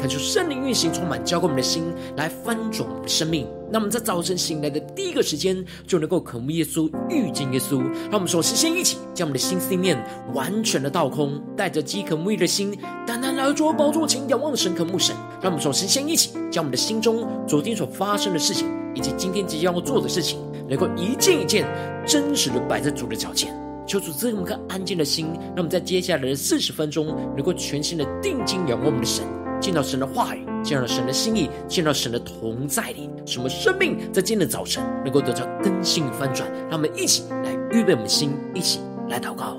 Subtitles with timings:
[0.00, 1.84] 恳求圣灵运行，充满交给我们的心，
[2.16, 3.46] 来翻转我们的生命。
[3.70, 7.82] 那我们在早晨醒来的第一个时间，就能够渴慕耶稣，遇见耶稣。
[8.04, 12.74] 让我们首先一起将我们的心思念完全的倒空，带着饥渴沐浴的心，
[13.06, 15.14] 单单来到主宝座前，仰望神，渴慕神。
[15.42, 21.68] 让我们首先一起将我们的心中昨天所发生的事情，以及今天即将要做的事情，能够一件一件
[22.06, 23.54] 真实的摆在主的脚前。
[23.86, 29.24] 求主赐给我们颗安静的心，让我们在接下来的四十分钟，能够全心的定睛仰望我们的神。
[29.60, 36.50] 见到神的话语，见到神的心意，见到神的同在里，什么生命在今天的早晨能够得到更新与翻转。
[36.68, 39.56] 让我们一起来预备我们的心，一起来祷告。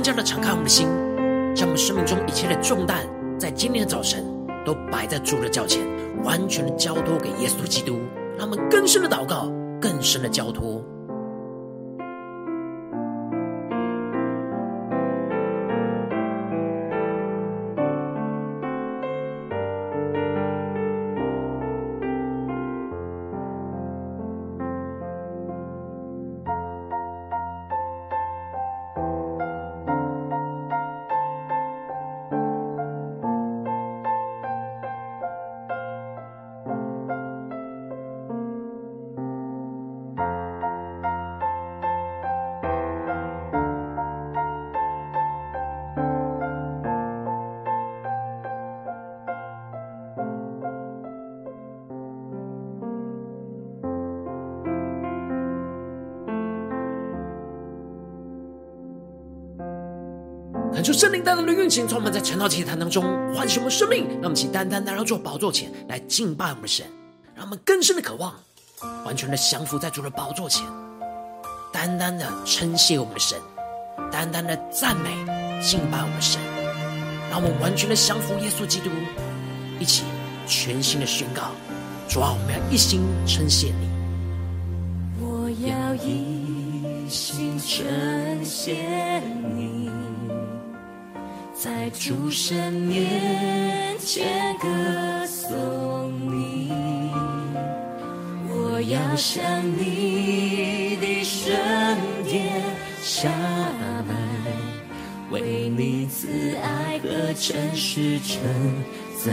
[0.00, 0.88] 更加的敞开我们的心，
[1.54, 3.06] 将我们生命中一切的重担，
[3.38, 4.24] 在今天的早晨
[4.64, 5.86] 都摆在主的脚前，
[6.24, 7.98] 完全的交托给耶稣基督。
[8.38, 10.82] 让我们更深的祷告，更深的交托。
[60.82, 63.02] 求圣灵大大的运行，充满在晨祷祭坛当中，
[63.34, 64.06] 唤醒我们生命。
[64.08, 66.86] 让我们请单单来到主宝座前来敬拜我们的神，
[67.34, 68.34] 让我们更深的渴望，
[69.04, 70.64] 完全的降服在主的宝座前，
[71.72, 73.38] 单单的称谢我们的神，
[74.10, 75.10] 单单的赞美
[75.60, 76.40] 敬拜我们的神，
[77.30, 78.90] 让我们完全的降服耶稣基督，
[79.78, 80.04] 一起
[80.46, 81.50] 全新的宣告：
[82.08, 83.90] 主啊，我们要一心称谢你。
[85.20, 89.20] 我要一心称谢
[89.54, 89.69] 你。
[91.62, 94.66] 在主神面前歌
[95.26, 96.72] 颂你，
[98.48, 99.44] 我要向
[99.76, 101.52] 你的圣
[102.24, 102.62] 殿
[103.02, 103.28] 下
[104.08, 104.14] 拜，
[105.30, 106.28] 为你慈
[106.62, 108.40] 爱和诚实称
[109.22, 109.30] 赞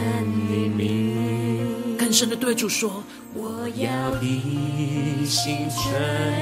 [0.49, 1.97] 你名。
[1.97, 3.01] 更深的对主说，
[3.33, 5.79] 我要一心称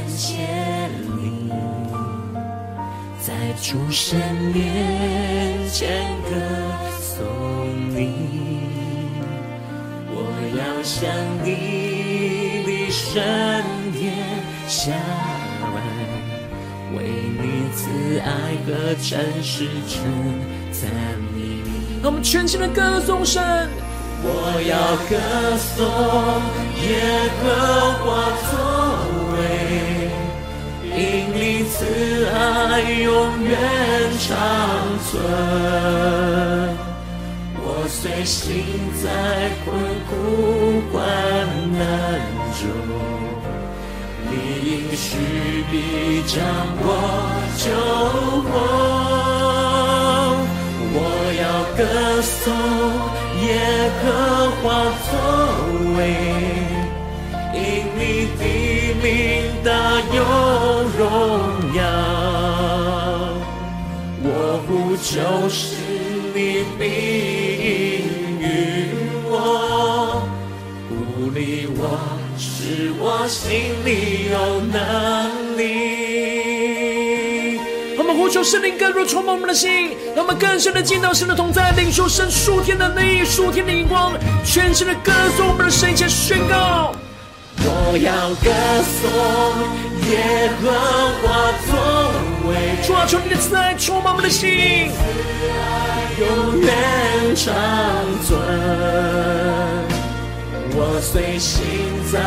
[0.09, 0.47] 谢
[1.15, 1.51] 你。
[3.21, 4.19] 在主神
[4.53, 6.29] 面前歌
[6.99, 7.25] 颂
[7.89, 7.99] 你，
[10.07, 10.15] 我
[10.57, 11.09] 要向
[11.43, 13.21] 你的圣
[13.91, 14.13] 殿
[14.67, 14.91] 下
[15.61, 15.75] 拜，
[16.95, 16.97] 为
[17.41, 17.43] 你
[17.73, 17.81] 慈
[18.19, 18.27] 爱
[18.65, 19.09] 和诚
[19.43, 19.93] 实称
[20.71, 20.89] 赞
[21.35, 21.63] 你。
[22.01, 23.41] 让我们全心的歌颂神，
[24.21, 24.27] 我
[24.61, 25.13] 要歌
[25.57, 25.83] 颂
[26.81, 26.85] 耶
[27.41, 27.43] 和
[28.05, 28.64] 华。
[30.97, 31.01] 因
[31.33, 31.75] 你慈
[32.33, 33.51] 爱永远
[34.17, 34.29] 长
[35.03, 35.11] 存，
[37.59, 38.39] 我虽行
[39.03, 39.05] 在
[39.65, 39.67] 困
[40.07, 40.11] 苦
[40.93, 40.95] 患
[41.77, 41.79] 难
[42.55, 42.63] 中，
[44.29, 44.33] 你
[44.71, 45.05] 应许
[45.69, 45.73] 必
[46.25, 46.33] 将
[46.79, 46.83] 我
[47.57, 47.63] 救
[48.49, 48.53] 活。
[50.97, 50.97] 我
[51.41, 51.43] 要
[51.75, 51.83] 歌
[52.21, 52.43] 颂
[53.45, 53.45] 耶
[54.01, 54.03] 和
[54.63, 54.63] 华
[55.11, 55.11] 作
[55.97, 55.99] 为。
[59.05, 59.13] 名
[59.63, 59.69] 大
[60.15, 60.23] 有
[60.97, 61.05] 荣
[61.75, 61.79] 耀，
[64.23, 64.27] 我
[64.65, 65.13] 呼求
[65.47, 65.75] 是
[66.33, 66.83] 你命
[68.39, 68.43] 运
[69.29, 70.25] 我，
[70.89, 71.81] 鼓励我。
[72.35, 73.45] 使我心
[73.85, 75.61] 里有能力。
[77.95, 84.13] 我们呼求圣灵更入充满我们的心，让我们更深的见到神的同在，领受神数天的能力、数天的眼光，
[84.43, 86.95] 全新的歌颂我们的神，一起宣告。
[87.59, 88.49] 我要歌
[88.83, 89.01] 颂
[90.09, 90.11] 耶
[90.61, 90.63] 和
[91.21, 91.25] 华
[91.65, 91.69] 作
[92.49, 92.49] 为，
[92.85, 94.95] 主啊，求你的慈爱充满我们的心，慈
[95.49, 96.23] 爱永
[96.61, 96.67] 远
[97.35, 97.53] 长
[98.25, 98.37] 存。
[100.77, 101.63] 我虽行
[102.11, 102.19] 在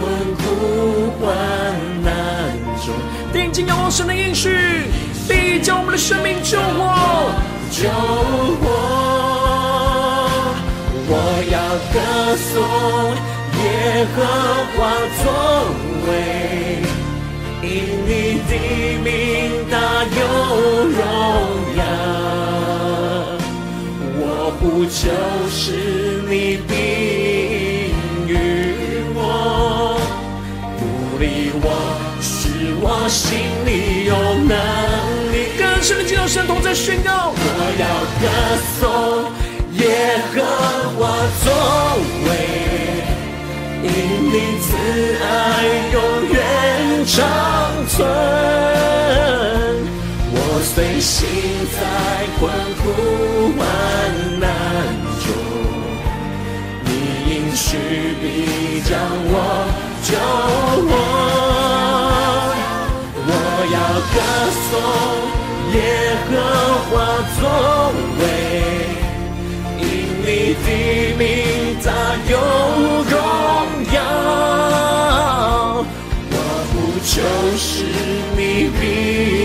[0.00, 0.02] 困
[0.36, 0.42] 苦
[1.20, 1.22] 患
[2.02, 2.12] 难
[2.84, 2.92] 中，
[3.32, 4.48] 定睛仰望神的应许，
[5.28, 7.30] 必将我们的生命救活，
[7.70, 7.88] 救
[8.60, 8.64] 活。
[11.06, 11.12] 我
[11.52, 11.56] 要
[11.92, 11.96] 歌
[12.36, 13.33] 颂。
[13.84, 14.18] 耶和
[14.76, 14.78] 华
[15.22, 15.24] 作
[16.06, 16.08] 为，
[17.60, 17.68] 因
[18.06, 18.10] 你
[18.48, 18.50] 的
[19.04, 19.06] 名
[19.70, 20.18] 大有
[20.88, 20.98] 荣
[21.76, 21.80] 耀，
[24.16, 24.22] 我
[24.58, 24.96] 不求
[25.50, 25.62] 是
[26.30, 26.32] 你
[26.66, 26.72] 必
[28.26, 28.32] 与
[29.14, 29.18] 我，
[30.78, 30.82] 鼓
[31.20, 31.66] 励我，
[32.22, 33.22] 使我心
[33.66, 34.10] 里有
[34.48, 34.52] 能
[35.30, 35.34] 力。
[35.58, 37.38] 更深的进入神同在宣告，我
[37.78, 37.86] 要
[38.18, 38.24] 歌
[38.80, 38.82] 颂
[39.74, 39.82] 耶
[40.32, 40.40] 和
[40.96, 41.00] 华
[41.44, 41.46] 作
[42.30, 42.63] 为。
[43.84, 43.88] 因
[44.32, 44.66] 你慈
[45.20, 45.24] 爱
[45.92, 45.96] 永
[46.32, 46.34] 远
[47.04, 47.14] 长
[47.86, 47.94] 存，
[50.32, 51.14] 我虽行
[51.70, 51.78] 在
[52.40, 52.40] 困
[52.80, 52.82] 苦
[53.58, 53.60] 患
[54.40, 54.42] 难
[55.20, 55.26] 中，
[56.86, 56.88] 你
[57.28, 57.66] 应许
[58.22, 58.24] 必
[58.88, 58.90] 将
[59.28, 59.32] 我
[60.02, 60.08] 救
[60.88, 60.90] 活。
[63.26, 63.28] 我
[63.74, 63.76] 要
[64.14, 64.16] 歌
[64.64, 64.72] 颂
[65.74, 65.76] 耶
[66.30, 66.32] 和
[66.88, 66.92] 华
[67.38, 67.40] 作
[68.18, 68.22] 为，
[69.78, 69.82] 因
[70.24, 70.26] 你
[70.64, 70.66] 的
[71.18, 71.22] 名
[71.84, 71.86] 大
[72.30, 72.32] 有
[73.10, 73.12] 荣。
[74.24, 75.84] 我
[76.70, 76.74] 不
[77.04, 77.16] 就
[77.58, 77.64] 是
[78.36, 78.40] 你
[78.78, 78.82] 必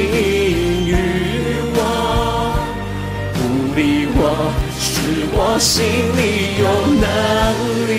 [0.09, 0.93] 应允
[1.75, 1.79] 我，
[3.33, 3.37] 不
[3.75, 3.79] 理
[4.15, 4.19] 我，
[4.79, 4.87] 是
[5.33, 5.69] 我心
[6.17, 6.19] 里
[6.59, 6.63] 有
[6.99, 7.07] 能
[7.87, 7.91] 力。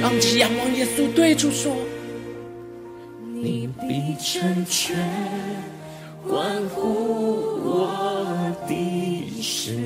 [0.00, 1.74] 让我们仰望耶稣，对主说：
[3.34, 4.96] 你必成全
[6.28, 6.78] 关乎
[7.64, 7.68] 我
[8.68, 8.72] 的
[9.42, 9.78] 事，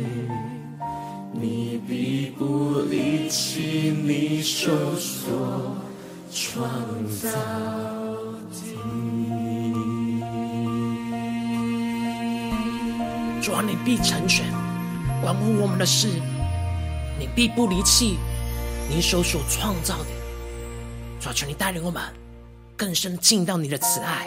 [3.90, 5.76] 你手所
[6.32, 6.68] 创
[7.08, 7.36] 造的，
[13.40, 14.44] 主啊，你必成全
[15.22, 16.08] 关乎我们的事，
[17.18, 18.18] 你必不离弃
[18.88, 20.06] 你手所创造的。
[21.20, 22.02] 主啊，求你带领我们
[22.76, 24.26] 更深进到你的慈爱，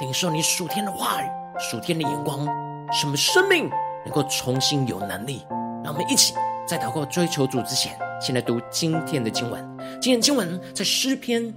[0.00, 1.26] 领受你属天的话语、
[1.58, 2.46] 属天的眼光，
[2.92, 3.70] 什么生命
[4.04, 5.44] 能够重新有能力。
[5.84, 6.32] 让我们一起
[6.66, 9.60] 在祷告追求主之前，先来读今天的经文。
[10.00, 11.52] 今天经文在诗篇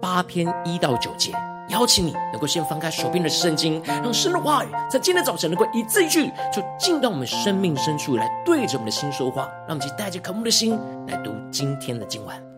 [0.00, 1.30] 八篇一到九节，
[1.68, 9.48] 邀请你能够先翻开手边的圣经，让神的话语在今天早晨能够一字一句，就进到我们生命深处来，对着我们的心说话。
[9.68, 10.76] 让我们去带着渴慕的心
[11.06, 12.49] 来读今天的经文。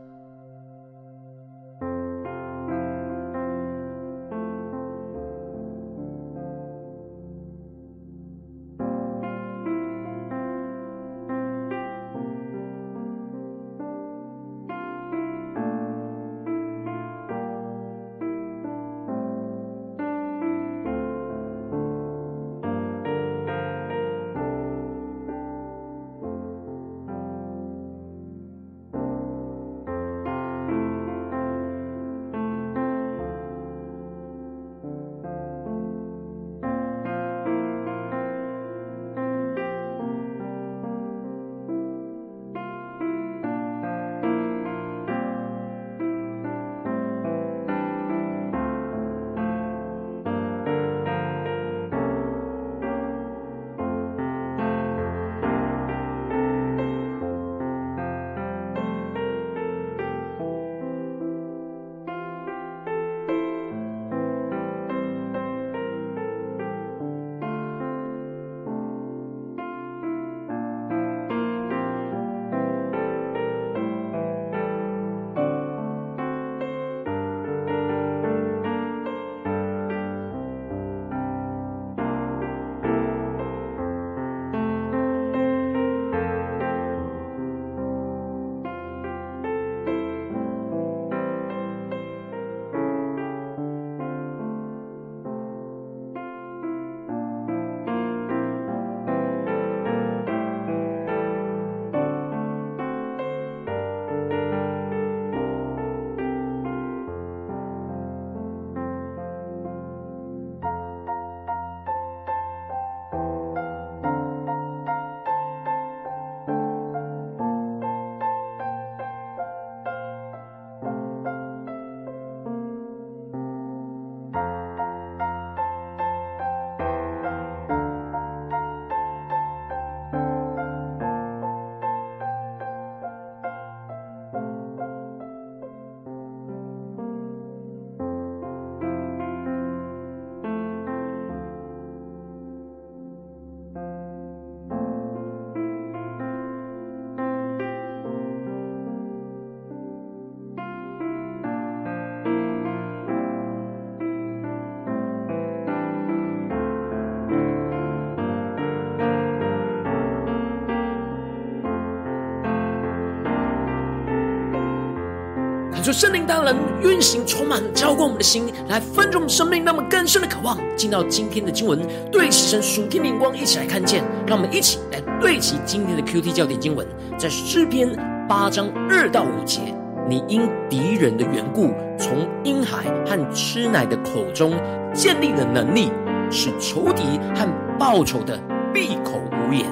[165.93, 171.79] 求圣灵大人运行，充满浇灌我们的心，来分盛我们生命，那么更深的渴望进到今天的经文，
[172.11, 174.03] 对齐神属天灵光，一起来看见。
[174.27, 176.87] 让我们一起来对齐今天的 QT 焦点经文，
[177.19, 177.95] 在诗篇
[178.27, 179.61] 八章二到五节：
[180.09, 184.55] 你因敌人的缘故，从婴孩和吃奶的口中
[184.95, 185.91] 建立了能力，
[186.31, 187.47] 使仇敌和
[187.79, 188.41] 报仇的
[188.73, 189.67] 闭口无言。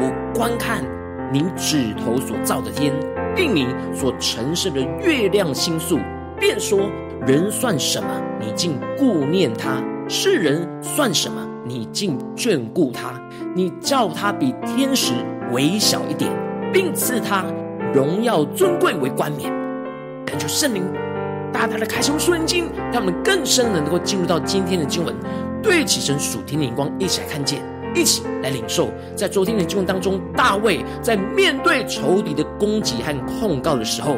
[0.00, 0.82] 我观看
[1.32, 2.92] 你指头所造的天。
[3.34, 5.98] 并你所陈设的月亮星宿，
[6.38, 6.90] 便说：
[7.26, 8.08] 人算什么？
[8.40, 11.46] 你竟顾念他；世人算什么？
[11.64, 13.20] 你竟眷顾他？
[13.54, 15.12] 你叫他比天使
[15.52, 16.30] 微小一点，
[16.72, 17.44] 并赐他
[17.92, 19.52] 荣耀尊贵为冠冕。
[20.24, 20.84] 感谢圣灵
[21.52, 25.14] 大大的开启属灵经，让我们更深的能够进入到今天的经文，
[25.62, 27.60] 对齐神属天的眼光，一起来看见。
[27.94, 34.16] 一起来领受，在昨天的经文当中，大卫在面对仇敌的攻击和控告的时候，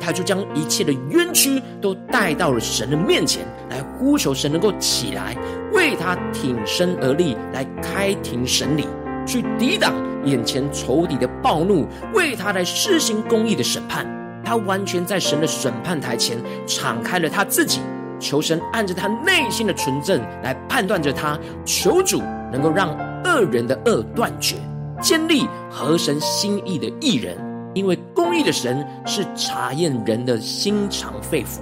[0.00, 5.36] 他就将一切的冤屈都带到了神的面前，来呼求神能够起来
[5.72, 8.86] 为他挺身而立，来开庭审理，
[9.26, 9.94] 去抵挡
[10.24, 14.06] 眼前仇敌的暴怒，为他来施行公义的审判。
[14.44, 17.80] 他完全在神的审判台前敞开了他自己，
[18.20, 22.20] 求神按着他内心的纯正来判断着他，求主。
[22.54, 22.88] 能够让
[23.24, 24.54] 恶人的恶断绝，
[25.02, 27.36] 建立合神心意的义人，
[27.74, 31.58] 因为公义的神是查验人的心肠肺腑。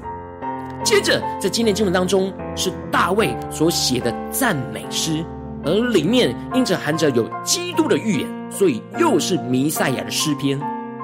[0.84, 5.24] 接着，在今天经文当中，是大卫所写的赞美诗，
[5.64, 10.60] 而里面因着含着有基督的预言，所以又是弥赛亚的诗篇。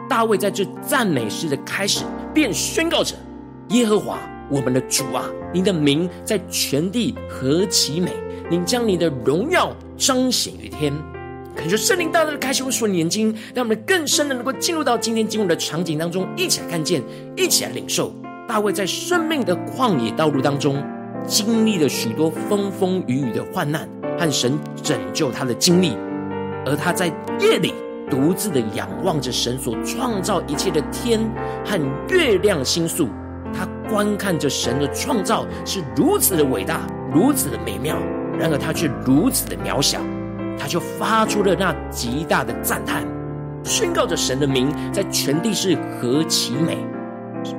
[0.06, 2.04] 大卫在这赞美诗的开始，
[2.34, 3.16] 便宣告着
[3.70, 4.18] ：“耶和华
[4.50, 8.10] 我们的主啊，你的名在全地何其美！”
[8.50, 10.90] 您将你的荣耀彰显于天，
[11.54, 17.02] 恳求圣灵大大开启我们属灵眼睛，让我们更深的能够进入到今天经文的场景当中，一起来看见，
[17.36, 18.10] 一起来领受。
[18.48, 20.82] 大卫在生命的旷野道路当中，
[21.26, 23.86] 经历了许多风风雨雨的患难
[24.18, 25.94] 和神拯救他的经历，
[26.64, 27.74] 而他在夜里
[28.08, 31.20] 独自的仰望着神所创造一切的天
[31.66, 31.78] 和
[32.08, 33.10] 月亮星宿，
[33.52, 37.98] 他观看着神的创造是如此的伟大，如此的美妙。
[38.38, 40.00] 然而他却如此的渺小，
[40.58, 43.04] 他就发出了那极大的赞叹，
[43.64, 46.78] 宣告着神的名在全地是何其美。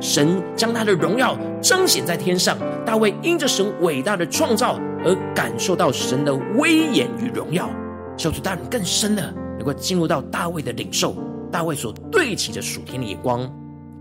[0.02, 7.70] 神将他的荣耀彰显在天上，大卫因着神伟大的创造而感受到神的威严与荣耀。
[8.18, 11.16] 小主大人更深的能够进入到大卫的领受，
[11.50, 13.50] 大卫所对齐的属天的眼光。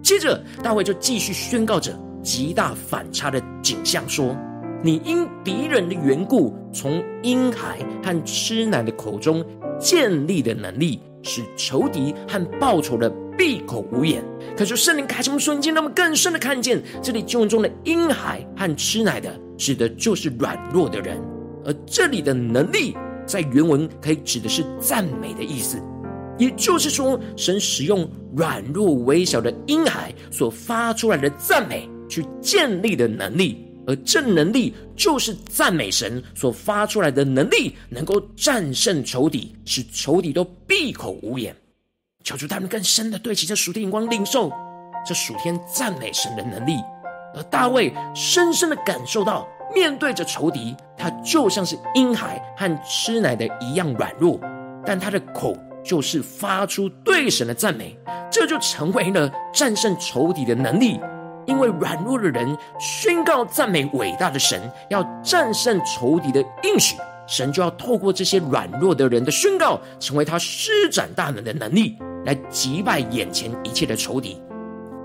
[0.02, 1.92] 接着大卫就继续宣告着
[2.22, 4.36] 极大反差的景象说。
[4.82, 9.44] 你因敌人的缘故，从婴孩和吃奶的口中
[9.78, 14.22] 建立的能力，使仇敌和报仇的闭口无言。
[14.56, 21.20] 可是圣灵开什么瞬间，让我们更深的看见，这里经文中的婴孩和吃奶的，指的就是软弱的人，
[21.64, 25.82] 而这里的能力，在原文可以指的是赞美的意思。
[26.38, 33.64] 也就是说，神使用软弱微小的婴孩所发出来的赞美，去建立的能力。
[33.88, 41.56] 而这能力就是赞美神所发出来的能力，能够战胜仇敌，使仇敌都闭口无言。
[42.22, 44.52] 求主他们更深的对齐这属天眼光，领受
[45.06, 46.74] 这属天赞美神的能力。
[47.34, 54.38] 而大卫深深的感受到，面对着仇敌，他就像是婴孩和吃奶的一样软弱，
[54.84, 57.98] 但他的口就是发出对神的赞美，
[58.30, 61.00] 这就成为了战胜仇敌的能力。
[61.48, 66.94] 因为软弱的人宣告赞美伟大的神，要战胜仇敌的应许，
[67.26, 74.40] 神就要透过这些软弱的人的宣告，成为他施展大能的能力，来击败眼前一切的仇敌。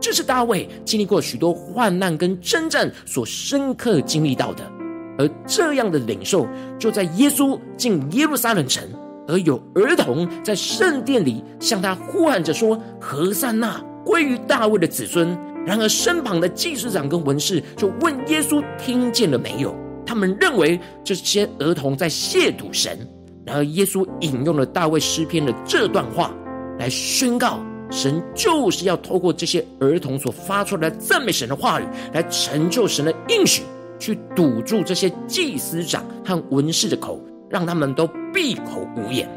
[0.01, 4.69] 这是大卫经历过许多患难跟征战所深刻经历到的，
[5.17, 6.45] 而这样的领受，
[6.77, 8.83] 就在耶稣进耶路撒冷城，
[9.29, 15.33] 而有儿童在圣殿里向他呼喊着说：“和散那归于大卫的子孙。”
[15.65, 19.73] 然而，身旁的祭司长跟文士就问耶稣：“听见了没有？”
[20.05, 22.99] 他们认为这些儿童在亵渎神。
[23.45, 26.31] 然而，耶稣引用了大卫诗篇的这段话
[26.77, 33.63] 来宣告：神就是要透过这些儿童所发出来赞美神的话语，来成就神的应许，
[33.97, 39.29] 去堵住这些祭司长和文士的口，让他们都闭口无言。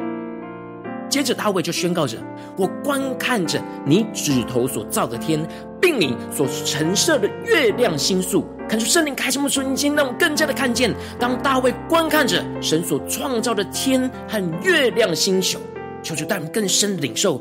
[1.09, 2.19] 接着，大卫就宣告着
[2.59, 5.41] ：“我观看着你指头所造的天。”
[5.87, 10.93] 并你所陈设的月亮星宿，看出圣灵开什么瞬间，让我们更加的看见。
[11.17, 15.61] 当大卫观看着神所创造的天和月亮星宿，
[16.03, 17.41] 求主带我们更深的领受，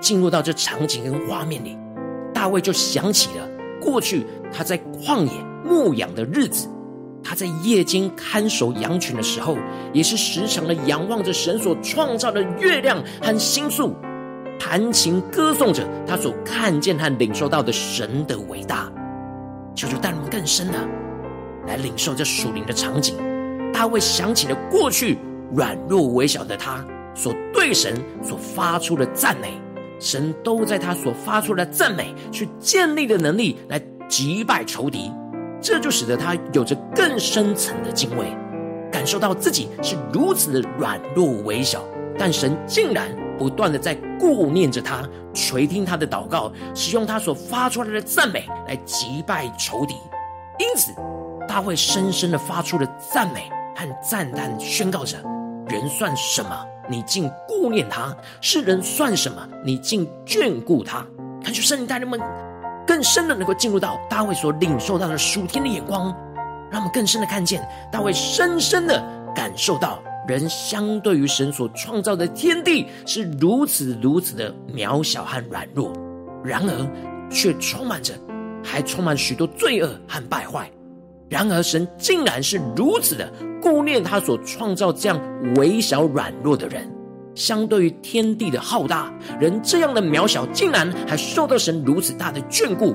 [0.00, 1.78] 进入到这场景跟画面里。
[2.34, 3.48] 大卫就想起了
[3.80, 5.30] 过去他在旷野
[5.64, 6.68] 牧羊的日子，
[7.22, 9.56] 他在夜间看守羊群的时候，
[9.92, 13.94] 也是时常的仰望着神所创造的月亮和星宿，
[14.58, 18.90] 弹琴歌颂着他所看见和领受到的神的伟大。
[19.74, 20.78] 求主带我们更深的
[21.66, 23.16] 来领受这属灵的场景。
[23.72, 25.18] 大卫想起了过去
[25.52, 26.84] 软弱微小的他
[27.14, 29.60] 所对神所发出的赞美，
[29.98, 35.10] 神都在他所发出的赞美去建立的能力来击败仇敌，
[35.60, 38.26] 这就使得他有着更深层的敬畏，
[38.92, 41.82] 感受到自己是如此的软弱微小，
[42.16, 49.94] 但神竟然不断的在顾念着他，垂听他的祷告，使用他所发出来的赞美来击败仇敌，
[50.58, 50.92] 因此
[51.48, 53.50] 大卫深深的发出了赞美。
[53.76, 55.16] 和赞叹宣告着
[55.66, 56.64] ：“人算什么？
[56.88, 59.44] 你竟顾念他；世人算什么？
[59.64, 61.04] 你竟眷顾他。”
[61.42, 62.20] 恳求圣灵带领们
[62.86, 66.14] 更深的能够进入到大卫所领受到的属天的眼光，
[66.70, 69.02] 让我们更深的看见大卫深深的
[69.34, 75.92] 感受到，人相对于神所创造的天地是如此如此的渺小和软弱，
[76.44, 78.14] 然而却充满着，
[78.62, 80.70] 还充满许多罪恶和败坏。
[81.28, 83.30] 然而神竟然是如此的。
[83.60, 85.18] 顾念他所创造这样
[85.56, 86.86] 微小软弱的人，
[87.34, 89.10] 相对于天地的浩大，
[89.40, 92.94] 人这样的渺小，竟然还受到神如此大的眷顾。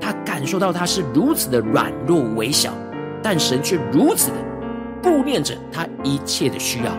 [0.00, 2.72] 他感受到他是如此的软弱微小，
[3.24, 4.36] 但神却如此的
[5.04, 6.90] 顾念着他一切的需要。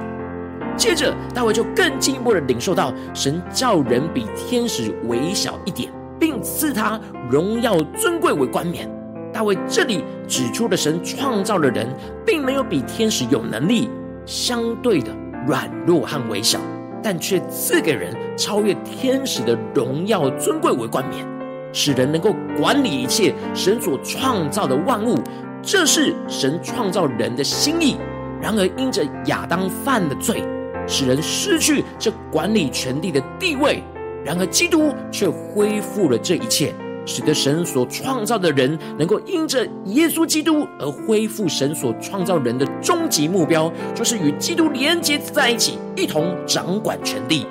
[0.78, 8.88] 接着，大卫就更进一步的领受到神叫人比天使微小一点，并赐他荣耀尊贵为冠冕。
[9.34, 11.88] 大卫这里指出的神创造的人，
[12.26, 13.90] 并没有比天使有能力，
[14.26, 15.12] 相对的
[15.48, 16.60] 软弱和微小，
[17.02, 21.26] 但却赐给人超越天使的荣耀尊贵为冠冕，
[21.74, 25.18] 使人能够管理一切神所创造的万物。
[25.66, 27.98] 这是神创造人的心意。
[28.40, 30.44] 然而因着亚当犯的罪，
[30.88, 33.84] 使人失去这管理权地的地位。
[34.24, 36.74] 然而基督却恢复了这一切。
[37.08, 47.46] 使得神所创造的人能够因着耶稣基督而恢复神所创造人的终极目标，就是与基督连接在一起，一同掌管权地。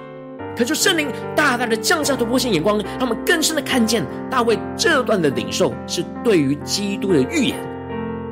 [0.56, 7.73] 可就圣灵大大的降下突破性眼光，让我们更深的看见大卫这段的领受是对于基督的预言。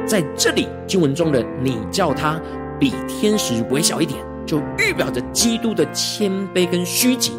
[0.07, 2.41] 在这里经文中的“你叫他
[2.79, 7.33] 比天使微小一点”，就预表着基督的谦卑跟虚己。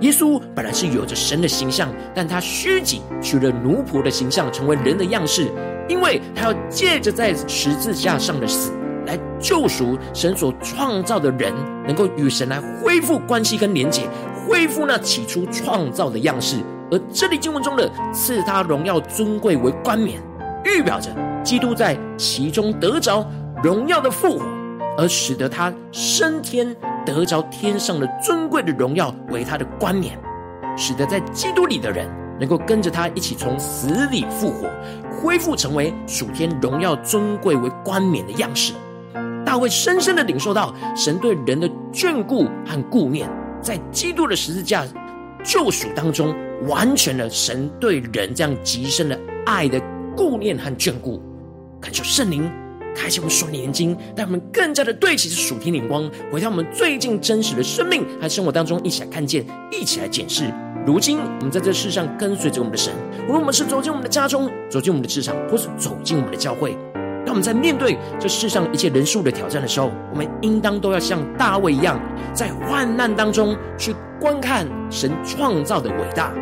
[0.00, 5.46] 耶稣本来是有着神的形象，但他虚己取了奴仆的形象，成为人的样式，
[5.88, 8.72] 因为他要借着在十字架上的死
[9.06, 11.52] 来救赎神所创造的人，
[11.86, 14.08] 能够与神来恢复关系跟连结，
[14.48, 16.56] 恢复那起初创造的样式。
[16.90, 20.20] 而这里经文中的赐他荣耀尊贵为冠冕，
[20.64, 21.10] 预表着
[21.42, 23.26] 基督在其中得着
[23.62, 24.44] 荣耀的复活，
[24.98, 26.76] 而使得他升天。
[27.06, 30.18] 得着天上的尊贵的荣耀为他的冠冕，
[30.76, 32.06] 使得在基督里的人
[32.38, 34.68] 能够跟着他一起从死里复活，
[35.10, 38.74] 恢复成为属天荣耀尊贵为冠冕的样式。
[39.46, 43.28] 大卫深深的领受到神对人的眷顾和顾念，
[43.62, 44.84] 在基督的十字架
[45.42, 46.36] 救赎当中，
[46.68, 49.80] 完全了神对人这样极深的爱的
[50.20, 51.18] 顾念和眷顾。
[51.80, 52.52] 感受圣灵。
[52.94, 60.52] 开启我们属灵眼睛，让我们更加的对齐这属天的光，回到我们最近真实的生命和生活当中，一起来看见，一起来检视。
[60.84, 62.92] 如今我们在这世上跟随着我们的神，
[63.26, 66.76] 无论我们是走进我们的家中，走进我们的职场，或是走进我们的教会，
[67.24, 71.98] 当我们在面对这世上一切人数的挑战的时候，我们应当都要像大卫一样，
[72.34, 76.34] 在患难当中去观看神创造的伟大，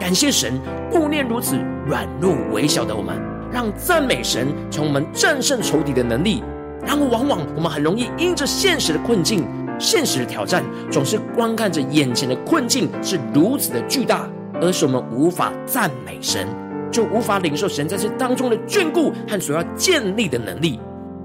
[0.00, 0.58] 感谢神
[0.90, 3.16] 顾念如此软弱微小的我们。
[3.52, 6.40] 让赞美神从我们战胜仇敌的能力。
[6.86, 9.44] 然而，往往我们很容易因着现实的困境、
[9.76, 14.28] 现实的挑战，总是观看着眼前的困境是如此的巨大，
[14.62, 16.46] 而使我们无法赞美神，
[16.92, 20.78] 就无法领受神在这当中的眷顾和所要建立的能力。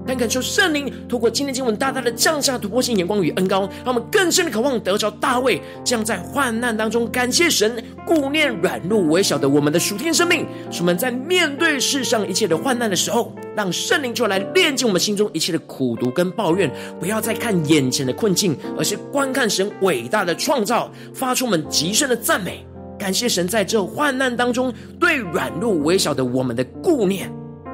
[0.06, 22.64] 但感受圣灵透过今天经文大大的降下突破性眼光与恩膏，让我们更深的渴望得着大卫这样在患难当中感谢神顾念软弱微小的我们的属天生命，使我们在面对世上一切的患难的时候，让圣灵就来炼净我们心中一切的苦毒跟抱怨，不要再看眼前的困境，而是观看神伟大的创造，发出我们极深的赞美，
[22.98, 27.30] 感谢神在这患难当中对软弱微小的我们的顾念。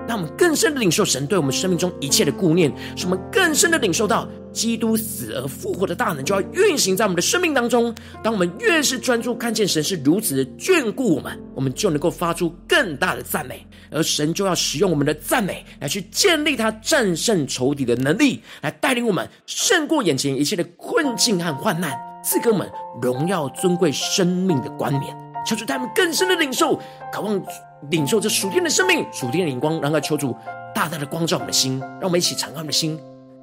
[0.06, 7.94] 让我们更深的领受神对我们生命中一切的顾念，使我们更深的领受到基督死而复活的大能就要运行在我们的生命当中。
[8.22, 25.16] 当我们越是专注看见神是如此的眷顾我们，我们就能够发出更大的赞美，而神就要使用我们的赞美来去建立他战胜仇敌的能力，来带领我们胜过眼前一切的困境和患难，赐给我们荣耀尊贵生命的冠冕。
[25.46, 26.78] 求主带我们更深的领受，
[27.12, 27.42] 渴望
[27.90, 30.36] 领受这属天的生命、属天的灵光，让他求主
[30.74, 32.98] 大大的光照我们的心，让我们一起敞开我们的心，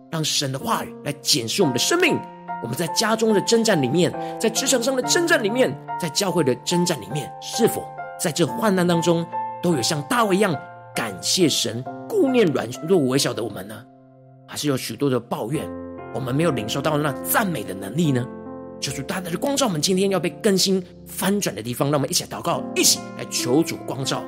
[0.09, 2.17] 让神的话语来检视我们的生命。
[2.61, 7.87] 我们在家中的征战里面，在职场上的征战里面，在教会的征战里面，是否
[8.19, 9.25] 在这患难当中，
[9.63, 10.53] 都有像大卫一样
[10.93, 13.75] 感谢神、顾念软弱微小的我们呢？
[14.45, 15.65] 还是有许多的抱怨，
[16.13, 18.25] 我们没有领受到那赞美的能力呢？
[18.79, 24.23] 求主大大的光照我们，今天要被更新翻转的地方，让我们一起来祷告，一起来求主光照。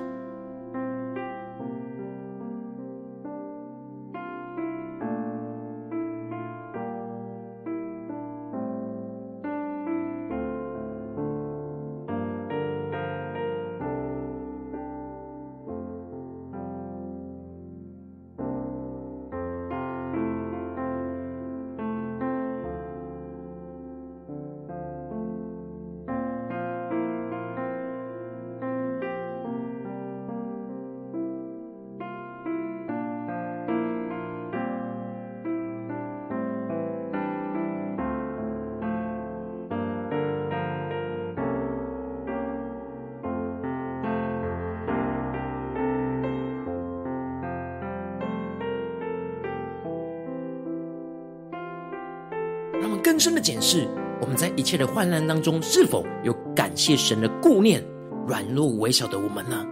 [53.12, 53.86] 更深的检视，
[54.22, 57.84] 我们在一切的患难当中，是否有感谢神的顾念
[58.26, 59.66] 软弱微小的我们呢？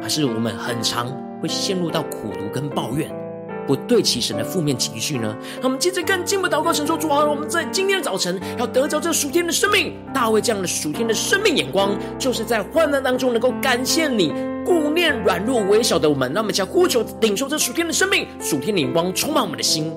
[0.00, 1.08] 还是我们很常
[1.40, 3.12] 会陷入到苦读跟抱怨，
[3.66, 5.36] 不对齐神的负面情绪呢？
[5.56, 14.32] 那我们接着更进一步祷告，神说：主啊，我们在今天的早晨要得着这属天的生命，大卫这样的属天的生命眼光，就是在患难当中能够感谢你
[14.64, 16.32] 顾念软弱微小的我们。
[16.32, 19.92] 那么，将呼求领受这属天的生命，属天的眼光充满我们的心。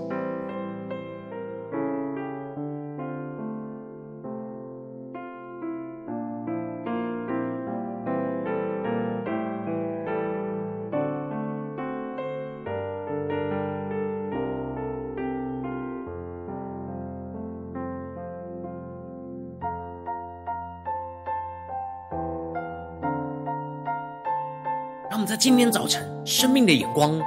[25.35, 27.19] 今天早晨，生命的眼光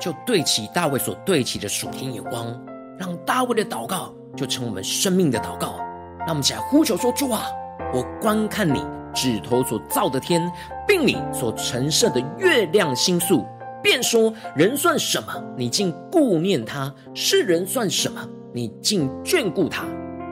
[0.00, 2.58] 就对齐大卫所对齐的属天眼光，
[2.98, 5.76] 让大卫的祷告就成我们生命的祷告。
[6.20, 7.46] 让我们起来呼求说：“主啊，
[7.92, 8.82] 我观看你
[9.14, 10.50] 指头所造的天，
[10.88, 13.44] 并你所陈设的月亮星宿，
[13.82, 15.32] 便说：人算什么？
[15.56, 18.26] 你竟顾念他；世人算什么？
[18.52, 19.84] 你竟眷顾他？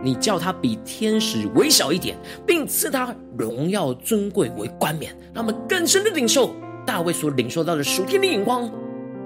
[0.02, 5.14] 你叫他比天使微小一点，并赐他荣耀尊贵为冠冕。
[5.32, 6.50] 让我们更深的领受。”
[6.86, 8.70] 大卫所领受到的属天的眼光，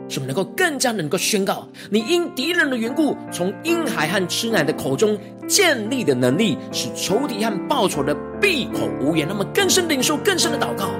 [0.08, 9.26] 使我们能够更加能够宣告：你因敌人的缘故，从婴孩和吃奶的口中建立的能力，使仇敌和报仇的闭口无言。
[9.28, 10.90] 那么更深领受，更深的祷告。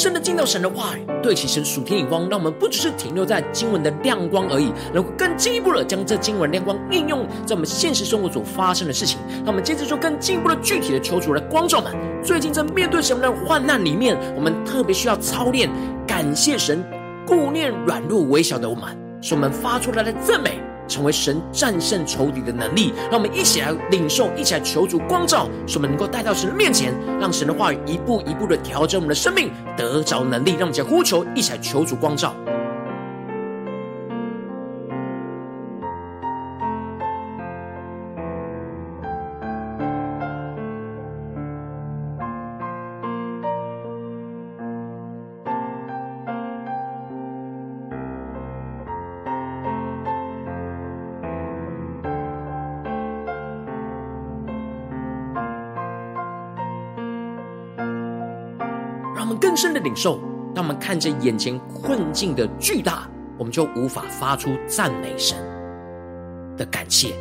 [0.00, 9.18] 深的进到神的话语，对齐神属天眼光，让我们不只是停留在经文的亮光而已，能够更进一步的将这经文亮光应用在我们现实生活所发生的事情。
[9.44, 11.94] 那我们接着就更进一步的具体的求主来光照们。
[12.24, 15.68] 最近在面对什么样的患难里面，我们特别需要操练
[16.06, 16.82] 感谢神
[17.26, 20.69] 顾念软弱微小的我们，使我们发出来的赞美。
[20.90, 32.34] 成为神战胜仇敌的能力，让我们一起来领受，一起来求主光照，使我们能够带到神的面前，让神的话语一步一步的调整我们的生命，得着能力，让我们一起来呼求，一起来求主光照。
[59.60, 60.18] 深的领受。
[60.54, 65.36] 当我们看着眼前困境的巨大，我们就无法发出赞美神
[66.56, 67.14] 的感谢。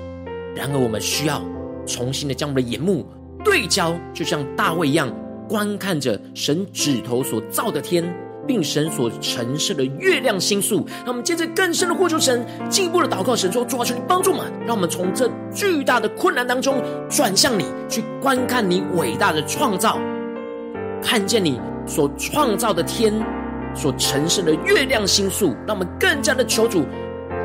[0.55, 1.41] 然而，我们需要
[1.85, 3.05] 重新的将我们的眼目
[3.43, 5.13] 对焦，就像大卫一样，
[5.49, 8.03] 观看着神指头所造的天，
[8.47, 10.87] 并神所陈设的月亮星宿。
[11.05, 19.99] 让我们接着更深的呼求神，进一步的祷告神说：主啊，求你帮助我们，让我们从这巨大的困难当中转向你，去观看你伟大的创造，
[21.03, 21.61] 看见你。
[21.89, 23.11] 所创造的天，
[23.73, 26.85] 所陈设的月亮星宿，让我们更加的求主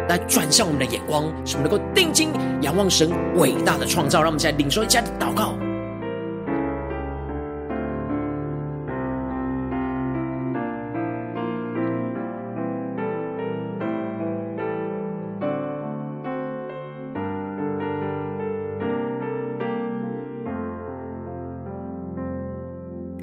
[0.06, 2.28] 来转向我们的眼光，使我们能够定睛
[2.60, 4.20] 仰望神伟大的创造。
[4.20, 5.54] 让我们再领受一下的祷告。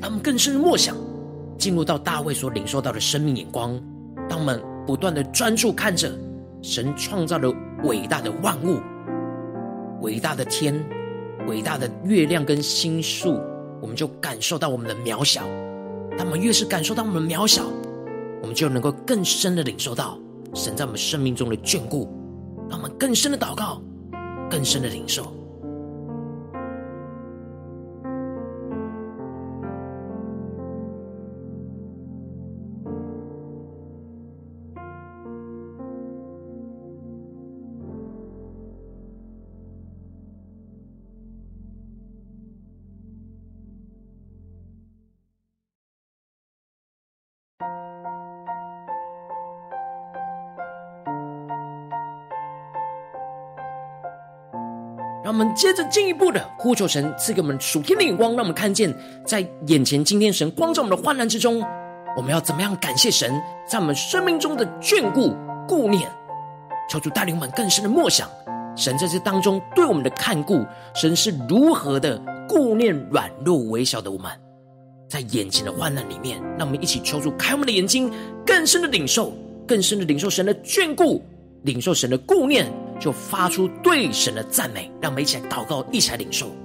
[0.02, 0.96] 让我们更深的默想。
[1.62, 3.80] 进入到大卫所领受到的生命眼光，
[4.28, 6.12] 当我们不断的专注看着
[6.64, 8.82] 神创造的伟大的万物、
[10.02, 10.84] 伟大的天、
[11.48, 13.40] 伟大的月亮跟星宿，
[13.80, 15.44] 我们就感受到我们的渺小。
[16.18, 17.66] 当我们越是感受到我们的渺小，
[18.42, 20.18] 我们就能够更深的领受到
[20.56, 22.10] 神在我们生命中的眷顾，
[22.68, 23.80] 让我们更深的祷告，
[24.50, 25.32] 更深的领受。
[55.24, 58.94] 让我们接着进一步的呼求神赐给我们属天的眼光，让我们看见
[59.26, 61.64] 在眼前今天神光照我们的患难之中，
[62.18, 65.36] 我们要怎么样感谢神在我们生命中的眷顾
[65.68, 66.10] 顾念。
[66.90, 68.28] 求主带领我们更深的默想，
[68.76, 74.30] 神在这当中对我们的看顾，神是如何的顾念软弱微小的我们。
[75.08, 78.12] 在眼前的患难里面，让我们一起求主开我们的眼睛，
[78.46, 79.32] 更深的领受，
[79.68, 81.22] 更深的领受神的眷顾，
[81.64, 82.66] 领受神的顾念。
[83.02, 86.56] 就发出对神的赞美，让我们一起来祷告，一起来领受。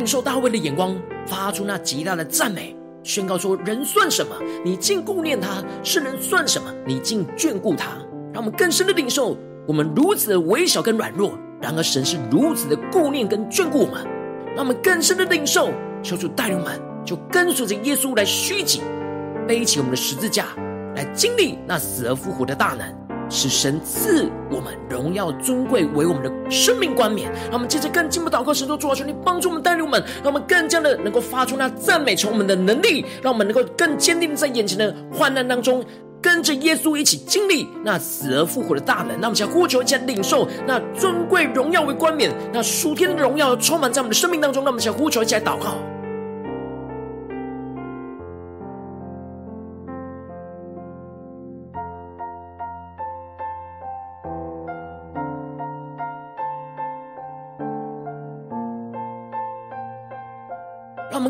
[0.00, 4.34] 领受大卫的眼光，发出那极大的赞美，宣告说：人算什么？
[4.64, 6.72] 你竟顾念他；世人算什么？
[6.86, 7.88] 你竟眷顾他。
[8.32, 9.36] 让我们更深的领受，
[9.68, 14.02] 我们如此的微小跟软弱，然而神是如此的顾念跟眷顾我们。
[14.56, 15.68] 让我们更深的领受，
[16.02, 18.80] 求主带领我们，就跟随着耶稣来虚己，
[19.46, 20.46] 背起我们的十字架，
[20.96, 23.09] 来经历那死而复活的大能。
[23.30, 35.84] 使神赐我们荣耀尊贵为我们的生命冠冕，让我们接着更进一步祷告，神说主啊，求你帮助我们带领我们，让我们更加的能够发出那赞美从我们的能力，让我们能够更坚定在眼前的患难当中，
[36.20, 39.10] 跟着耶稣一起经历那死而复活的大能。
[39.12, 44.64] 让我们想呼求，一起来领受那尊贵荣耀为冠冕，那属天的荣耀充满在我们的生命当中。
[44.64, 45.76] 让我们想呼求，一起来祷告。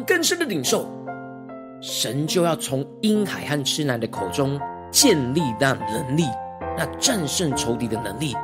[0.04, 0.86] 更深的领受，
[1.80, 4.60] 神就要从婴孩和吃奶的口中
[4.90, 6.24] 建立那能力，
[6.76, 8.34] 那战胜仇敌的能力。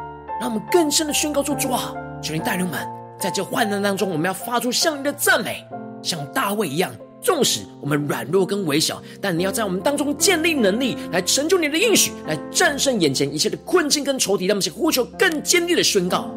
[0.41, 2.81] 让我们更深的宣告说：主啊，求你带领我们，
[3.19, 5.65] 在这患难当中，我们要发出向你的赞美，
[6.03, 6.93] 像大卫一样。
[7.23, 14.47] 纵使我们软弱跟微小，但你要在我们当中建立能力，来成就你的应许，来战胜眼前一切的困境跟仇敌。
[14.47, 16.31] 让我们去呼求更坚定的宣告。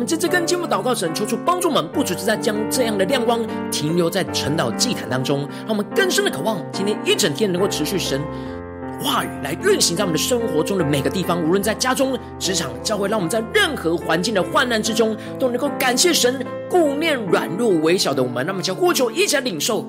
[0.00, 8.18] 我们在这更进一步祷告神，求主帮助我们，不只是在将这样的亮光停留在晨祷祭坛当中，让我们更深的渴望，今天一整天能够持续神
[8.98, 18.46] 话语来运行在我们的生活中的每个地方，无论在家中、职场、教会，让我们在任何环境的患难之中，都能够感谢神顾念软弱微小的我们。
[18.46, 19.84] 那么，将呼求一起来领受。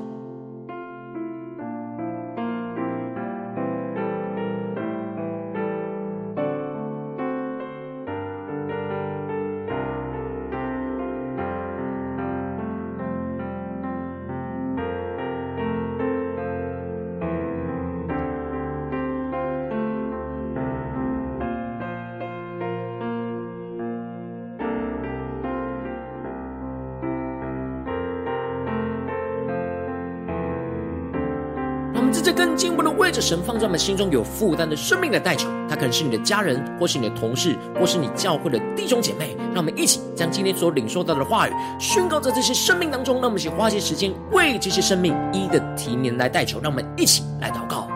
[32.20, 39.38] 这更进一步的为着神放在我们心中有负担的生命的代求，他可能是你的家人，或是你的同事，或是你教会的弟兄姐妹。
[39.54, 43.16] 让我们一起将今天所领受到的话语宣告在这些生命当中。
[43.16, 46.60] 让我们一起花些时间为这些生命一一的提名来代求。
[46.62, 47.91] 让我们一起来祷告。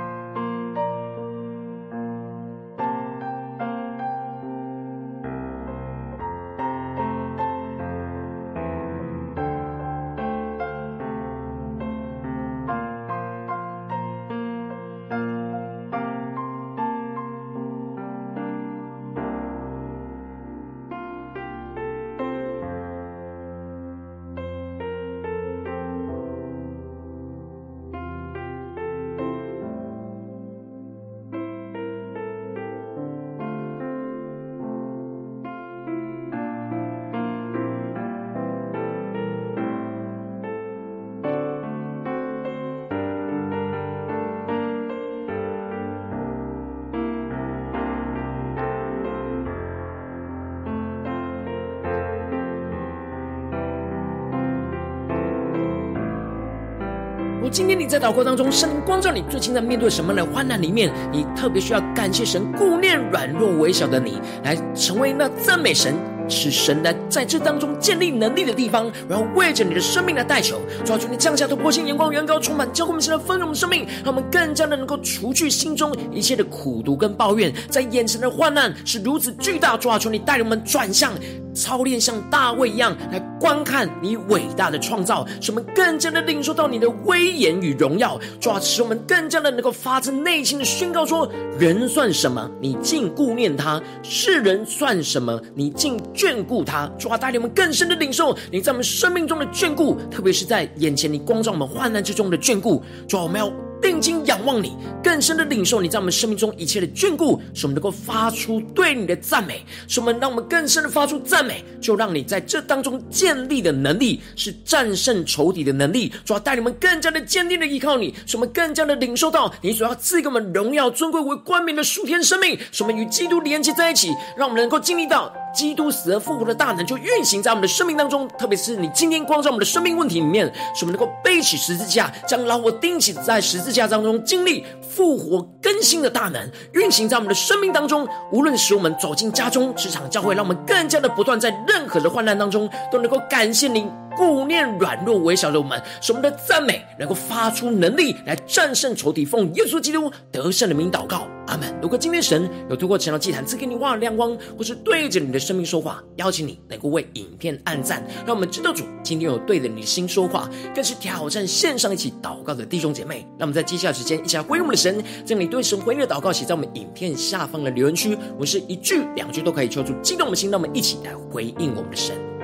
[57.87, 60.91] 在祷告当中，圣灵光照你，最近在面对什么样的患难里面？
[61.11, 65.93] 你特别需要感谢神顾念软弱微小的你，来成为那赞美神，
[66.27, 81.13] 使神来在这当中建立能力的地方，然后为着你的生命来代求，抓住你降下突破性眼光，远高充满，教会我们现在丰盛的生命，让我们更加的能够除去心中一切的苦毒跟抱怨，在眼前的患难是如此巨大，抓住你带领我们转向。
[81.55, 96.91] 操练像大卫一样来观看你伟大的创造，使我们更加的领受到你的威严与荣耀，主要使我们更加的能够发自内心的宣告说：人算什么，你竟顾念他；世人算什么，你竟眷顾他。
[96.99, 102.83] 主要带领我们更深的领受你在我们生命中的眷顾，特别是在眼前你光照我们患难之中的眷顾。
[103.07, 103.64] 主要我们要。
[103.85, 125.31] 定睛仰望你，更深的领受你在我们生命中一切的眷顾，使我们能够发出对你的赞美，使我们让我们更深的发出赞美，就让你在这当中建立的能力是战胜仇敌的能力，主要带你们更加的坚定的依靠你，使我们更加的领受到你所要赐给我们荣耀尊贵为冠冕的属天生命，使我们与基督连接在一起，让我们能够经历到。
[125.55, 130.45] 基督死而复活的大能就运行在我们的生命当中，特别是你今天光照我们的生命问题里面，
[130.75, 138.07] 使我们能够背起十字架，将老我钉起在十字架当中，经历复活更新的大能运行在我们的生命当中。
[138.31, 143.89] 无论使我们走进家中、职场、教会，让我们更加的不断在任何的患难当中都能够感谢您。
[144.17, 151.73] 顾念软弱微小的我们，使我们的赞美能够发出能力来战胜仇敌，奉耶稣基督得胜的名祷告，阿门。
[151.81, 163.27] 如果今天神有透过晨祷祭坛赐给你哇亮光，或是对着你的生命说话，邀请你能够为影片按赞，让我们知道主今天有对着你的心说话，更是挑战线上一起祷告的弟兄姐妹。
[163.37, 172.34] 让我们在接下来时间一起来回应我们的神，将你对神回应的祷告写在我们影片下方的留言区，我是一句两句都可以抽出激动我们的心，让我们一起来回应我们的神。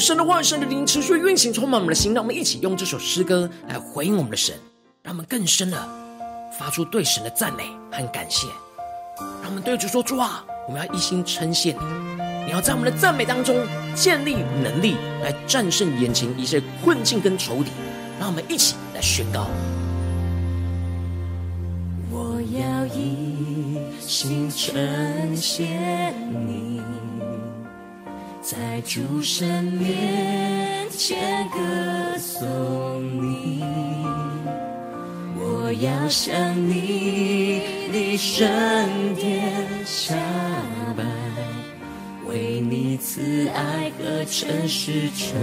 [0.00, 2.14] 神的话语，神的灵持续运行，充满我们的心。
[2.14, 4.54] 让我们一起用这首诗歌来回应我们的神，
[5.02, 5.88] 让我们更深的
[6.58, 8.46] 发出对神的赞美和感谢。
[9.42, 11.78] 让我们对主说：主啊，我们要一心称谢你。
[12.46, 13.56] 你要在我们的赞美当中
[13.94, 17.70] 建立能力，来战胜眼前一切困境跟仇敌。
[18.18, 19.46] 让我们一起来宣告：
[22.10, 26.14] 我要一心称谢
[26.46, 26.80] 你，
[28.48, 33.60] 在主神面前歌颂你。
[35.34, 36.32] 我要向
[36.68, 37.60] 你
[37.92, 38.46] 的圣
[39.16, 39.52] 殿
[39.84, 40.14] 下
[40.96, 41.02] 拜，
[42.28, 45.34] 为你慈爱和诚实称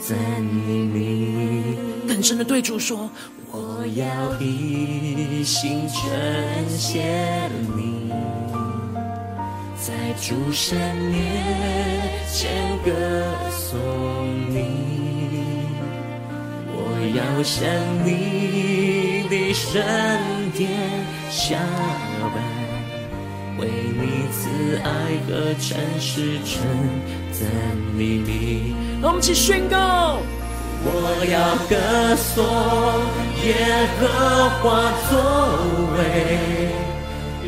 [0.00, 1.76] 赞你名。
[2.08, 3.10] 更深的对主说：
[3.52, 6.00] 我要一心称
[6.70, 7.99] 谢你，
[9.80, 10.76] 在主神
[11.10, 11.16] 面
[12.30, 12.92] 前歌
[13.50, 13.80] 颂
[14.50, 14.54] 你。
[16.68, 16.76] 我
[17.16, 17.64] 要向
[18.04, 19.82] 你的圣
[20.52, 20.68] 殿
[21.30, 21.56] 下
[22.34, 22.36] 拜，
[23.58, 24.40] 为你慈
[24.84, 24.86] 爱
[25.26, 25.68] 和诚
[25.98, 26.60] 实称
[27.32, 27.48] 赞
[27.96, 28.76] 你名。
[29.00, 30.18] 让我们一起宣告：
[30.84, 31.74] 我要歌
[32.16, 32.44] 颂
[33.46, 33.48] 耶
[33.98, 34.00] 和
[34.60, 35.12] 华作
[35.96, 35.98] 为，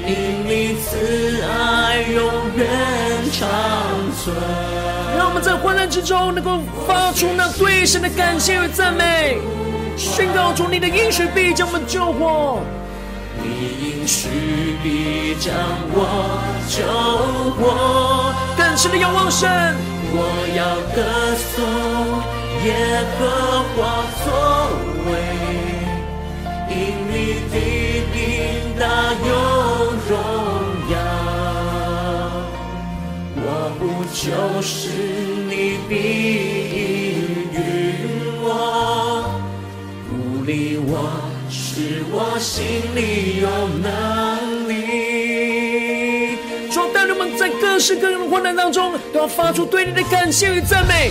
[0.07, 2.23] 因你慈爱永
[2.57, 2.69] 远
[3.33, 3.41] 长
[4.19, 4.35] 存。
[5.17, 9.39] 让我们在患难之中能够发出那对神的感谢与赞美，
[9.97, 12.61] 宣告出你的应许必将我们救活。
[13.43, 14.29] 你应许
[14.83, 15.55] 必将
[15.93, 16.83] 我救
[17.57, 19.49] 活，更深的仰望神。
[20.15, 20.19] 我
[20.55, 21.01] 要歌
[21.37, 21.65] 颂
[22.65, 22.69] 耶
[23.19, 23.21] 和
[23.75, 23.79] 华
[24.23, 24.27] 作
[25.09, 25.11] 为，
[26.69, 26.73] 因
[27.09, 27.15] 你
[27.51, 27.55] 的
[28.13, 28.17] 名
[28.79, 28.83] 大
[29.27, 29.31] 有
[34.23, 34.31] 就
[34.63, 34.89] 是
[35.49, 36.79] 你必应
[37.53, 37.59] 允
[38.41, 39.25] 我，
[40.09, 41.11] 鼓励我，
[41.51, 42.63] 使我心
[42.95, 43.49] 里有
[43.83, 46.39] 能力。
[46.71, 51.11] 主带领我们在各式各样的患难当中，都要发出对你的感谢与赞美。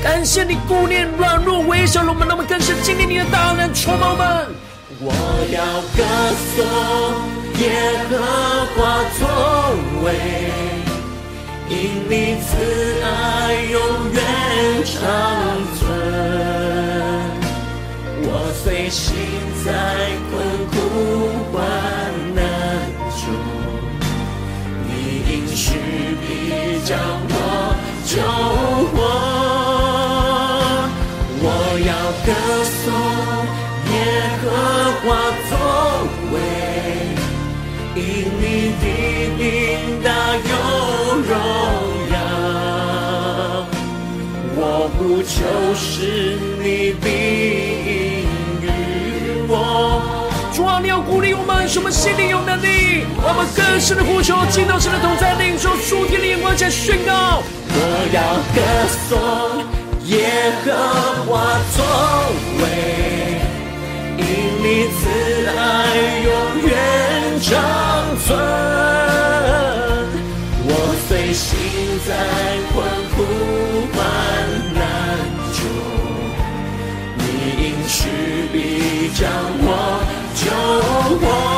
[0.00, 4.46] 感谢你顾念软弱微小的我们，让我们更是经历你的大能，充满们。
[5.00, 5.12] 我
[5.50, 6.04] 要歌
[6.54, 6.64] 颂
[7.58, 7.72] 耶
[8.08, 8.14] 和
[8.76, 9.26] 华作
[10.04, 10.71] 为。
[11.72, 12.12] 因你
[12.42, 12.50] 慈
[13.02, 13.06] 爱
[13.70, 13.80] 永
[14.12, 14.20] 远
[14.84, 14.92] 长
[15.78, 15.80] 存，
[18.24, 18.28] 我
[18.62, 19.00] 虽行
[19.64, 19.66] 在
[20.28, 20.30] 困
[20.68, 20.72] 苦
[21.50, 21.56] 患
[22.34, 22.38] 难
[23.16, 23.24] 中，
[24.84, 24.88] 你
[25.32, 25.64] 应许
[26.20, 26.22] 必
[26.84, 26.90] 将
[27.30, 27.34] 我
[28.04, 28.12] 救
[28.92, 28.94] 活。
[31.44, 31.46] 我
[31.88, 31.90] 要
[32.26, 32.28] 歌
[32.68, 32.84] 颂
[33.88, 33.94] 耶
[34.42, 34.44] 和
[35.00, 35.08] 华
[35.48, 35.52] 作
[36.34, 36.34] 为，
[37.96, 38.00] 因
[38.38, 38.44] 你
[38.82, 38.84] 的
[39.38, 39.40] 名
[40.04, 40.06] 大
[40.36, 40.52] 有
[45.02, 47.08] 不就是你必
[47.88, 48.22] 应
[48.62, 48.68] 允
[49.48, 50.00] 我。
[50.54, 57.42] 主啊，你要鼓励我们，使我们心里有能力，我们更深的呼求，进到神的同在，领受属天的眼光，来宣告。
[57.74, 57.78] 我
[58.14, 58.22] 要
[58.54, 58.62] 歌
[59.08, 59.18] 颂
[60.06, 60.30] 耶
[60.62, 60.70] 和
[61.26, 61.82] 华作
[62.62, 62.62] 为，
[64.18, 64.22] 因
[64.62, 65.02] 你慈
[65.50, 65.58] 爱
[66.22, 66.30] 永
[66.62, 66.70] 远
[67.40, 67.50] 长
[68.24, 68.38] 存。
[70.64, 70.70] 我
[71.08, 71.58] 虽行
[72.06, 72.08] 在
[72.72, 72.78] 困
[79.22, 80.02] 将我
[80.34, 80.50] 救
[81.20, 81.51] 活，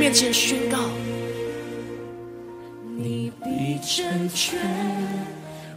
[0.00, 0.78] 面前宣告：
[2.96, 4.58] 你必成全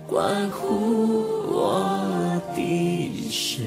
[0.07, 3.63] 关乎我的事，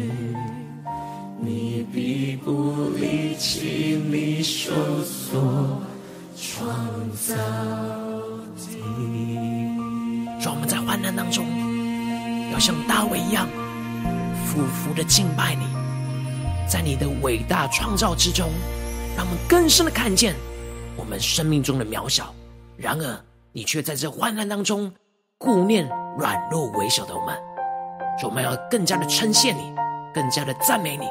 [1.39, 4.73] 你必不离弃你手
[5.05, 5.79] 所
[6.35, 6.75] 创
[7.15, 7.35] 造
[8.57, 8.79] 的。
[10.41, 11.45] 让我们在患难当中，
[12.51, 13.47] 要像大卫一样，
[14.47, 15.67] 俯伏的敬拜你，
[16.67, 18.49] 在你的伟大创造之中。
[19.17, 20.35] 让我们更深的看见
[20.95, 22.35] 我们生命中的渺小，
[22.77, 23.19] 然而
[23.51, 24.93] 你却在这患难当中
[25.39, 25.89] 顾念
[26.19, 27.35] 软弱微小的我们，
[28.21, 29.73] 所以我们要更加的称谢你，
[30.13, 31.07] 更加的赞美你，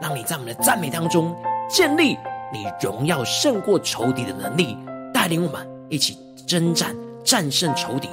[0.00, 1.36] 让你在我们的赞美当中
[1.68, 2.16] 建立
[2.50, 4.78] 你荣耀胜过仇敌的能力，
[5.12, 8.08] 带领我们一起征战，战胜仇敌，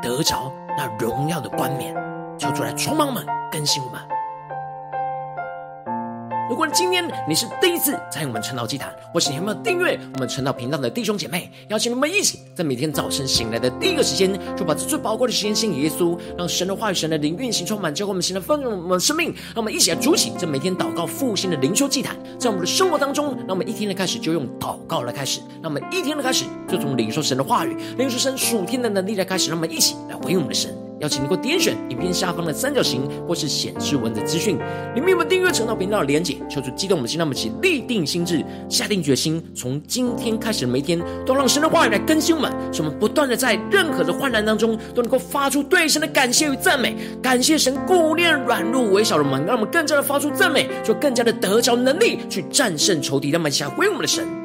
[0.00, 1.92] 得着那荣耀的冠冕，
[2.38, 4.00] 求主来充满我们，更新我们。
[6.50, 19.32] 如果今天你是第一次参与我们晨祷祭坛，或是你还没有订阅我们晨祷频道的弟兄姐妹，邀请你们一起在每天早晨醒来的第一个时间，就把这最宝贵的时间献给耶稣，让神的话语、神的灵运行充满，教会我们新的丰盛我们生命。
[19.54, 30.76] 让我们一起来筑起这每天祷告复兴的灵修祭坛，在我们的生活当中，让我们一天的开始就用祷告来开始，让我们一天的开始就从领受神的话语、领受神属天的能力来开始，让我们一起来回应我们的神。
[31.00, 34.56] 邀请你给我点选影片下方的三角形，或是显示文字资讯，
[34.94, 36.36] 里面有没有订阅晨道频道的连结？
[36.48, 54.39] 求主激动我们的心，让我们起立定心智，下定决心，从今天开始的每一天，都让神的话语来更新我们，使我们不断的在任何的患难当中，都能够发出对神的感谢与赞美，感谢神顾念软弱微小的我们，让我们更加的发出赞美，就更加的得着能力去战胜仇敌，让我们一起回应我们的神。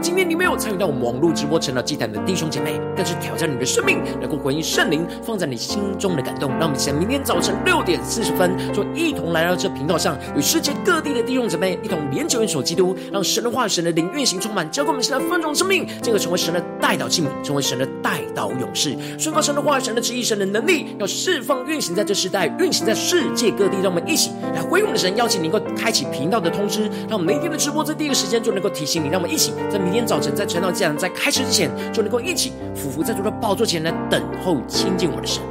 [0.00, 6.50] 今天你没有参与到我们网络直播晨祷祭坛的弟兄姐妹，更是挑战你的生命，能够回应圣灵放在你心中的感动。
[6.50, 23.76] 让我们在明天早晨六点四十分，就一同来到这频道上，与世界各地的弟兄姊妹一同连接、元首基督，让神的话、神的灵运行充满，交给我们现在丰盛生命，进而成为神的代祷器皿，成为神的代祷勇士，宣告神的话、神的旨意、神的能力，要释放运行在这时代，运行在世界各地。
[23.82, 29.08] 让我们一起来回应我们的神，邀请你能够开启频道的通知，让我们每天的直播在第一个时间就能够提醒你。
[29.08, 29.78] 让我们一起在。
[29.88, 35.42] 明天早晨在晨祷祭坛在开始之前，就能够一起俯伏在主的宝座前来等候亲近我的神。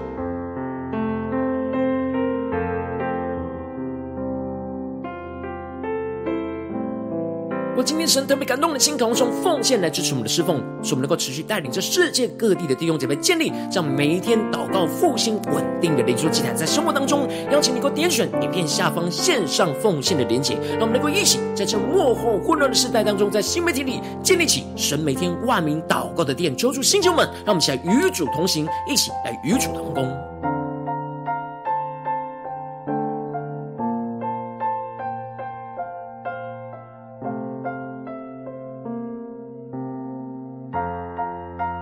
[7.77, 26.57] 我今天神特别感动的心，同用奉献来支持我们的侍奉，使我们能够持续带领着世界各地的弟兄姐妹建立这样每一天祷告复兴稳定的灵修祭坛，在生活当中邀请你给我点选影片下方线上奉献的连结，让我们能够一起在这末后混乱的时代当中，在新媒体里建立起神每天万名祷告的殿。
[26.57, 30.11] 求助星球们，让我们一起来与主同行，一起来与主同工。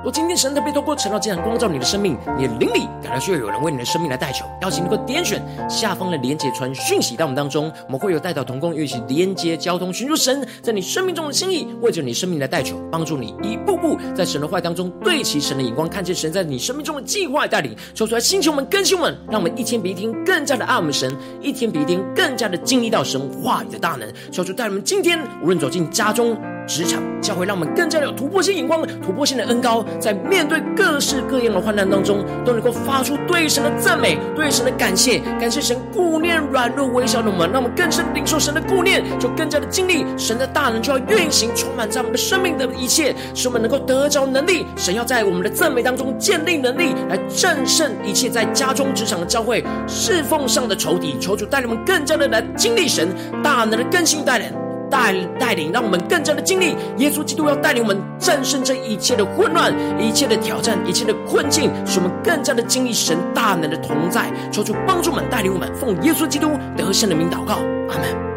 [0.06, 26.38] 我今天神特别透过晨祷祭坛光照你的生命，你的灵里感到需要有人为你的生命来代求，邀请你能够点选下方的连结传讯息到我们当中，我们会有代祷同工一起连接交通，寻求神在你生命中的心意，为着你生命来代求，帮助你一步步在神的话当中对齐神的眼光，看见神在你生命中的计划带领，求出来星球们更新们，让我们一天比一天更加的爱我们神，一天比一天更加的经历到神话语的大能，求主带我们今天无论走进家中。
[26.68, 44.66] 职场教会，让我们更加的有突破性眼光、突破性的恩膏，在面对各式各样的患难当中，都能够发出对神的赞美、对神的感谢，感谢神顾念软弱微小的我们，让我们更深领受神的顾念，就更加的经历神的大能，就要运行充满在我们的生命的一切，使我们能够得着能力。
[44.76, 51.16] 神要在我们的赞美当中建立能力，来战胜一切在家中、职场的教会侍奉上的仇敌。
[51.20, 53.08] 求主带领我们更加的来经历神
[53.44, 54.65] 大能的更新带领。
[54.96, 64.32] 带带领，让我们更加的经历耶稣基督要带领我们战胜这一切的混乱、一切的挑战、一切的困境，使我们更加的经历神大能的同在。
[64.52, 67.56] 求主帮助们，带领我们，奉耶稣基督得胜的名祷告，
[67.90, 68.35] 阿门。